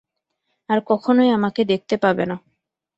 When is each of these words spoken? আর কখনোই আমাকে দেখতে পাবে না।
আর 0.69 0.79
কখনোই 0.87 1.29
আমাকে 1.29 1.61
দেখতে 1.65 1.95
পাবে 1.97 2.23
না। 2.25 2.35